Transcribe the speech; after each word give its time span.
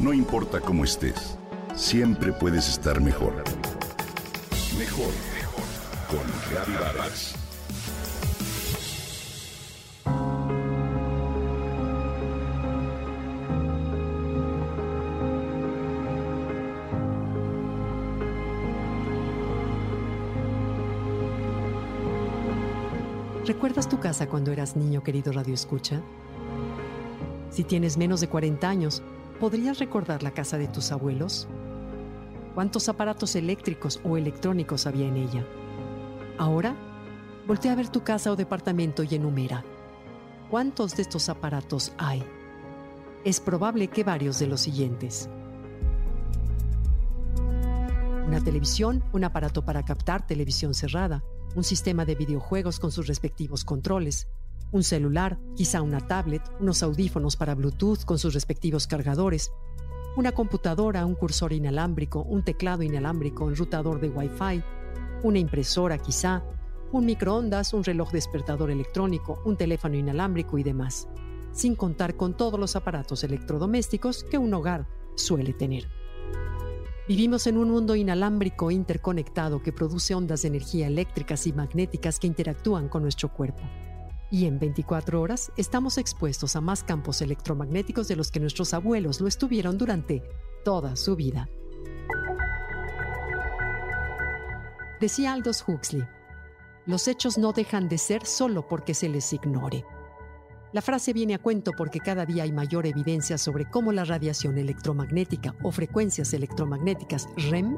No 0.00 0.14
importa 0.14 0.62
cómo 0.62 0.84
estés, 0.84 1.36
siempre 1.76 2.32
puedes 2.32 2.70
estar 2.70 3.02
mejor. 3.02 3.34
Mejor, 4.78 5.12
mejor. 5.34 5.64
Con 6.08 6.26
Reavivadas. 6.50 7.34
¿Recuerdas 23.46 23.86
tu 23.86 24.00
casa 24.00 24.28
cuando 24.30 24.50
eras 24.50 24.76
niño, 24.76 25.02
querido 25.02 25.30
Radio 25.32 25.52
Escucha? 25.52 26.00
Si 27.50 27.64
tienes 27.64 27.98
menos 27.98 28.22
de 28.22 28.28
40 28.28 28.66
años, 28.66 29.02
¿podrías 29.40 29.78
recordar 29.78 30.22
la 30.22 30.32
casa 30.32 30.58
de 30.58 30.68
tus 30.68 30.92
abuelos? 30.92 31.48
¿Cuántos 32.54 32.90
aparatos 32.90 33.34
eléctricos 33.34 33.98
o 34.04 34.18
electrónicos 34.18 34.86
había 34.86 35.08
en 35.08 35.16
ella? 35.16 35.46
Ahora, 36.38 36.76
voltea 37.46 37.72
a 37.72 37.76
ver 37.76 37.88
tu 37.88 38.04
casa 38.04 38.30
o 38.30 38.36
departamento 38.36 39.02
y 39.02 39.14
enumera. 39.14 39.64
¿Cuántos 40.50 40.94
de 40.94 41.02
estos 41.02 41.30
aparatos 41.30 41.92
hay? 41.96 42.22
Es 43.24 43.40
probable 43.40 43.88
que 43.88 44.04
varios 44.04 44.38
de 44.38 44.46
los 44.46 44.60
siguientes. 44.60 45.30
Una 48.26 48.44
televisión, 48.44 49.02
un 49.12 49.24
aparato 49.24 49.64
para 49.64 49.84
captar 49.84 50.26
televisión 50.26 50.74
cerrada, 50.74 51.24
un 51.56 51.64
sistema 51.64 52.04
de 52.04 52.14
videojuegos 52.14 52.78
con 52.78 52.92
sus 52.92 53.06
respectivos 53.06 53.64
controles, 53.64 54.28
un 54.72 54.82
celular, 54.82 55.38
quizá 55.56 55.82
una 55.82 56.06
tablet, 56.06 56.42
unos 56.60 56.82
audífonos 56.82 57.36
para 57.36 57.54
Bluetooth 57.54 58.04
con 58.04 58.18
sus 58.18 58.34
respectivos 58.34 58.86
cargadores, 58.86 59.52
una 60.16 60.32
computadora, 60.32 61.06
un 61.06 61.14
cursor 61.14 61.52
inalámbrico, 61.52 62.22
un 62.22 62.44
teclado 62.44 62.82
inalámbrico, 62.82 63.44
un 63.44 63.56
rutador 63.56 64.00
de 64.00 64.08
Wi-Fi, 64.08 64.62
una 65.22 65.38
impresora 65.38 65.98
quizá, 65.98 66.42
un 66.92 67.06
microondas, 67.06 67.72
un 67.72 67.84
reloj 67.84 68.10
despertador 68.10 68.70
electrónico, 68.70 69.40
un 69.44 69.56
teléfono 69.56 69.96
inalámbrico 69.96 70.58
y 70.58 70.64
demás, 70.64 71.08
sin 71.52 71.76
contar 71.76 72.16
con 72.16 72.36
todos 72.36 72.58
los 72.58 72.74
aparatos 72.74 73.22
electrodomésticos 73.22 74.24
que 74.24 74.38
un 74.38 74.52
hogar 74.54 74.86
suele 75.14 75.52
tener. 75.52 75.86
Vivimos 77.08 77.46
en 77.46 77.58
un 77.58 77.70
mundo 77.70 77.96
inalámbrico 77.96 78.70
interconectado 78.70 79.62
que 79.62 79.72
produce 79.72 80.14
ondas 80.14 80.42
de 80.42 80.48
energía 80.48 80.86
eléctricas 80.86 81.46
y 81.46 81.52
magnéticas 81.52 82.20
que 82.20 82.28
interactúan 82.28 82.88
con 82.88 83.02
nuestro 83.02 83.32
cuerpo. 83.32 83.62
Y 84.30 84.46
en 84.46 84.60
24 84.60 85.20
horas 85.20 85.50
estamos 85.56 85.98
expuestos 85.98 86.54
a 86.54 86.60
más 86.60 86.84
campos 86.84 87.20
electromagnéticos 87.20 88.06
de 88.06 88.14
los 88.14 88.30
que 88.30 88.38
nuestros 88.38 88.72
abuelos 88.74 89.20
lo 89.20 89.26
estuvieron 89.26 89.76
durante 89.76 90.22
toda 90.64 90.94
su 90.94 91.16
vida. 91.16 91.48
Decía 95.00 95.32
Aldous 95.32 95.64
Huxley, 95.66 96.06
los 96.86 97.08
hechos 97.08 97.38
no 97.38 97.52
dejan 97.52 97.88
de 97.88 97.98
ser 97.98 98.24
solo 98.24 98.68
porque 98.68 98.94
se 98.94 99.08
les 99.08 99.32
ignore. 99.32 99.84
La 100.72 100.82
frase 100.82 101.12
viene 101.12 101.34
a 101.34 101.38
cuento 101.38 101.72
porque 101.76 101.98
cada 101.98 102.24
día 102.24 102.44
hay 102.44 102.52
mayor 102.52 102.86
evidencia 102.86 103.36
sobre 103.36 103.68
cómo 103.68 103.90
la 103.90 104.04
radiación 104.04 104.56
electromagnética 104.58 105.56
o 105.64 105.72
frecuencias 105.72 106.32
electromagnéticas 106.32 107.28
REM, 107.50 107.76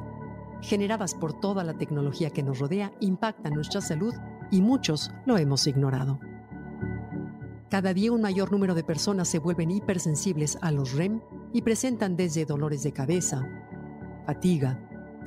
generadas 0.60 1.14
por 1.14 1.40
toda 1.40 1.64
la 1.64 1.78
tecnología 1.78 2.30
que 2.30 2.42
nos 2.42 2.58
rodea, 2.58 2.92
impactan 3.00 3.54
nuestra 3.54 3.80
salud 3.80 4.12
y 4.50 4.60
muchos 4.60 5.10
lo 5.24 5.38
hemos 5.38 5.66
ignorado. 5.66 6.20
Cada 7.72 7.94
día 7.94 8.12
un 8.12 8.20
mayor 8.20 8.52
número 8.52 8.74
de 8.74 8.84
personas 8.84 9.28
se 9.28 9.38
vuelven 9.38 9.70
hipersensibles 9.70 10.58
a 10.60 10.70
los 10.70 10.92
REM 10.92 11.22
y 11.54 11.62
presentan 11.62 12.16
desde 12.16 12.44
dolores 12.44 12.82
de 12.82 12.92
cabeza, 12.92 13.48
fatiga, 14.26 14.78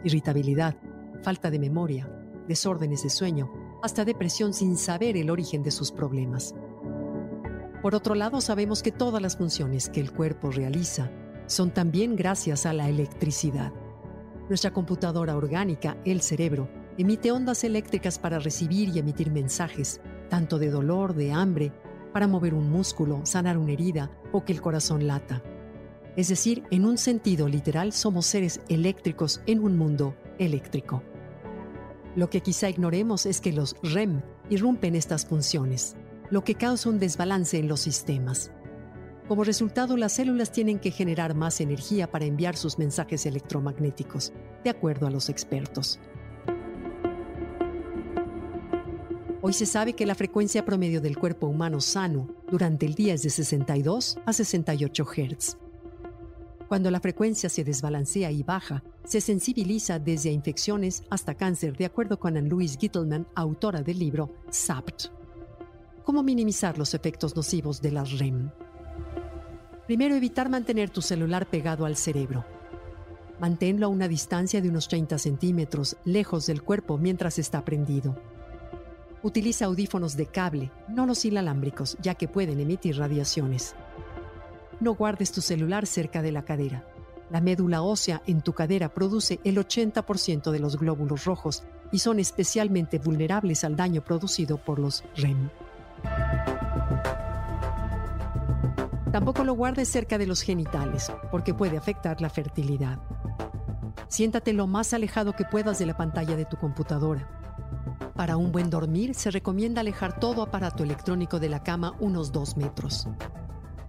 irritabilidad, 0.03 0.75
falta 1.23 1.49
de 1.49 1.57
memoria, 1.57 2.07
desórdenes 2.47 3.01
de 3.01 3.09
sueño, 3.09 3.51
hasta 3.81 4.06
depresión 4.06 4.53
sin 4.53 4.78
saber 4.78 5.17
el 5.17 5.31
origen 5.31 5.63
de 5.63 5.72
sus 5.72 5.91
problemas. 5.91 6.53
Por 7.81 7.95
otro 7.95 8.13
lado, 8.13 8.39
sabemos 8.41 8.83
que 8.83 8.91
todas 8.91 9.23
las 9.23 9.38
funciones 9.38 9.89
que 9.89 10.00
el 10.01 10.12
cuerpo 10.12 10.51
realiza 10.51 11.09
son 11.47 11.72
también 11.72 12.16
gracias 12.16 12.67
a 12.67 12.73
la 12.73 12.88
electricidad. 12.88 13.73
Nuestra 14.50 14.72
computadora 14.72 15.35
orgánica, 15.35 15.97
el 16.06 16.22
cerebro, 16.22 16.69
emite 17.00 17.31
ondas 17.31 17.63
eléctricas 17.63 18.19
para 18.19 18.38
recibir 18.38 18.89
y 18.89 19.00
emitir 19.00 19.31
mensajes, 19.31 20.00
tanto 20.29 20.59
de 20.59 20.69
dolor, 20.69 21.16
de 21.16 21.31
hambre, 21.31 21.72
para 22.15 22.29
mover 22.29 22.53
un 22.53 22.69
músculo, 22.69 23.25
sanar 23.25 23.57
una 23.57 23.73
herida 23.73 24.09
o 24.31 24.45
que 24.45 24.53
el 24.53 24.61
corazón 24.61 25.05
lata. 25.05 25.43
Es 26.15 26.29
decir, 26.29 26.63
en 26.71 26.85
un 26.85 26.97
sentido 26.97 27.49
literal 27.49 27.91
somos 27.91 28.25
seres 28.25 28.61
eléctricos 28.69 29.41
en 29.47 29.59
un 29.59 29.77
mundo 29.77 30.15
eléctrico. 30.39 31.03
Lo 32.15 32.29
que 32.29 32.39
quizá 32.39 32.69
ignoremos 32.69 33.25
es 33.25 33.41
que 33.41 33.51
los 33.51 33.75
REM 33.83 34.21
irrumpen 34.49 34.95
estas 34.95 35.25
funciones 35.25 35.97
lo 36.29 36.45
que 36.45 36.55
causa 36.55 36.87
un 36.87 36.99
desbalance 36.99 37.57
en 37.57 37.67
los 37.67 37.81
sistemas. 37.81 38.49
Como 39.27 39.43
resultado, 39.43 39.97
las 39.97 40.13
células 40.13 40.53
tienen 40.53 40.79
que 40.79 40.91
generar 40.91 41.35
más 41.35 41.59
energía 41.59 42.09
para 42.09 42.23
enviar 42.23 42.55
sus 42.55 42.79
mensajes 42.79 43.25
electromagnéticos, 43.25 44.31
de 44.63 44.69
acuerdo 44.69 45.05
a 45.05 45.11
los 45.11 45.27
expertos. 45.27 45.99
Hoy 49.47 49.53
se 49.53 49.67
sabe 49.67 49.94
que 49.94 50.07
la 50.07 50.16
frecuencia 50.16 50.66
promedio 50.66 51.01
del 51.01 51.19
cuerpo 51.19 51.45
humano 51.45 51.79
sano 51.79 52.28
durante 52.50 52.88
el 52.88 52.95
día 52.95 53.13
es 53.13 53.22
de 53.22 53.29
62 53.29 54.17
a 54.25 54.33
68 54.33 55.06
Hz. 55.06 55.57
Cuando 56.67 56.89
la 56.89 57.00
frecuencia 57.00 57.47
se 57.47 57.63
desbalancea 57.63 58.31
y 58.31 58.41
baja, 58.41 58.83
se 59.03 59.22
sensibiliza 59.22 60.00
desde 60.00 60.31
infecciones 60.31 61.03
hasta 61.11 61.35
cáncer, 61.35 61.78
de 61.78 61.85
acuerdo 61.85 62.17
con 62.19 62.38
Anne-Louise 62.38 62.79
Gittelman, 62.79 63.28
autora 63.35 63.83
del 63.83 64.00
libro 64.00 64.33
SAPT 64.50 65.09
cómo 66.03 66.23
minimizar 66.23 66.79
los 66.79 66.95
efectos 66.95 67.35
nocivos 67.35 67.83
de 67.83 67.91
las 67.91 68.17
REM. 68.17 68.50
Primero, 69.85 70.16
evitar 70.16 70.50
mantener 70.50 70.89
tu 70.89 71.03
celular 71.03 71.45
pegado 71.47 71.85
al 71.85 71.97
cerebro. 71.97 72.45
Manténlo 73.39 73.85
a 73.85 73.89
una 73.89 74.07
distancia 74.07 74.59
de 74.59 74.69
unos 74.69 74.88
30 74.88 75.19
centímetros, 75.19 75.97
lejos 76.03 76.47
del 76.47 76.63
cuerpo 76.63 76.97
mientras 76.97 77.38
está 77.38 77.63
prendido. 77.63 78.34
Utiliza 79.25 79.66
audífonos 79.66 80.16
de 80.16 80.28
cable, 80.28 80.72
no 80.88 81.08
los 81.08 81.25
inalámbricos, 81.25 81.97
ya 82.00 82.13
que 82.13 82.28
pueden 82.28 82.59
emitir 82.59 83.00
radiaciones. 83.00 83.74
No 84.80 84.94
guardes 84.94 85.31
tu 85.31 85.41
celular 85.41 85.88
cerca 85.88 86.22
de 86.22 86.31
la 86.31 86.46
cadera. 86.46 86.86
La 87.31 87.41
médula 87.41 87.81
ósea 87.81 88.22
en 88.28 88.44
tu 88.44 88.53
cadera 88.53 88.94
produce 88.94 89.40
el 89.44 89.58
80% 89.58 90.52
de 90.52 90.59
los 90.59 90.78
glóbulos 90.78 91.25
rojos 91.25 91.63
y 91.91 91.97
son 91.97 92.19
especialmente 92.19 93.00
vulnerables 93.00 93.63
al 93.63 93.75
daño 93.75 94.03
producido 94.03 94.58
por 94.58 94.78
los 94.78 95.03
REM. 95.16 95.50
Tampoco 99.12 99.44
lo 99.44 99.56
guardes 99.56 99.90
cerca 99.90 100.19
de 100.19 100.28
los 100.28 100.44
genitales, 100.44 101.12
porque 101.31 101.56
puede 101.56 101.78
afectar 101.78 102.22
la 102.22 102.30
fertilidad. 102.30 103.00
Siéntate 104.07 104.53
lo 104.53 104.68
más 104.68 104.94
alejado 104.94 105.34
que 105.34 105.46
puedas 105.46 105.80
de 105.80 105.88
la 105.88 105.97
pantalla 105.97 106.36
de 106.36 106.46
tu 106.46 106.57
computadora. 106.57 107.44
Para 108.15 108.37
un 108.37 108.53
buen 108.53 108.69
dormir 108.69 109.13
se 109.13 109.29
recomienda 109.29 109.81
alejar 109.81 110.21
todo 110.21 110.41
aparato 110.41 110.83
electrónico 110.83 111.37
de 111.37 111.49
la 111.49 111.63
cama 111.63 111.97
unos 111.99 112.31
2 112.31 112.55
metros. 112.55 113.09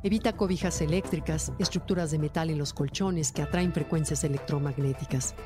Evita 0.02 0.32
cobijas 0.32 0.80
eléctricas, 0.80 1.52
estructuras 1.60 2.10
de 2.10 2.18
metal 2.18 2.50
en 2.50 2.58
los 2.58 2.72
colchones 2.72 3.30
que 3.30 3.42
atraen 3.42 3.72
frecuencias 3.72 4.24
electromagnéticas. 4.24 5.36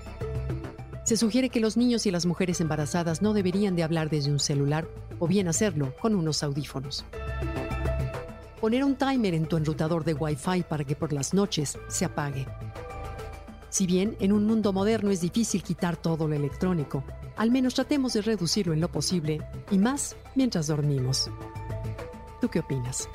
Se 1.05 1.19
sugiere 1.19 1.51
que 1.51 1.61
los 1.61 1.77
niños 1.77 2.07
y 2.07 2.11
las 2.11 2.25
mujeres 2.25 2.63
embarazadas 2.63 3.21
no 3.21 3.35
deberían 3.35 3.77
de 3.77 3.83
hablar 3.83 4.09
desde 4.09 4.33
un 4.33 4.41
celular 4.41 4.89
o 5.19 5.29
bien 5.29 5.47
hacerlo 5.47 5.95
con 6.01 6.15
unos 6.15 6.43
audífonos. 6.43 7.05
Poner 8.63 8.83
un 8.83 8.97
timer 8.97 9.35
en 9.35 9.45
tu 9.45 9.59
enrutador 9.59 10.05
de 10.05 10.15
Wi-Fi 10.15 10.63
para 10.63 10.85
que 10.85 10.97
por 10.97 11.13
las 11.13 11.35
noches 11.35 11.79
se 11.89 12.07
apague. 12.07 12.47
Si 13.69 13.87
bien 13.87 14.17
en 14.21 14.33
un 14.33 14.47
mundo 14.47 14.73
moderno 14.73 15.11
es 15.11 15.21
difícil 15.21 15.63
quitar 15.63 15.97
todo 15.99 16.27
lo 16.27 16.35
electrónico, 16.35 17.05
al 17.41 17.51
menos 17.51 17.73
tratemos 17.73 18.13
de 18.13 18.21
reducirlo 18.21 18.75
en 18.75 18.83
lo 18.83 18.93
posible 18.93 19.41
y 19.71 19.79
más 19.79 20.15
mientras 20.35 20.67
dormimos. 20.67 21.31
¿Tú 22.39 22.51
qué 22.51 22.59
opinas? 22.59 23.09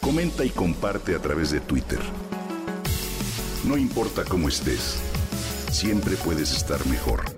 Comenta 0.00 0.44
y 0.44 0.50
comparte 0.50 1.14
a 1.14 1.20
través 1.20 1.52
de 1.52 1.60
Twitter. 1.60 2.00
No 3.64 3.76
importa 3.76 4.24
cómo 4.24 4.48
estés, 4.48 5.00
siempre 5.70 6.16
puedes 6.16 6.52
estar 6.52 6.84
mejor. 6.88 7.37